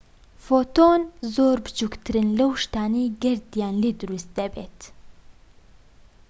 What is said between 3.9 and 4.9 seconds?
دروست دەبێت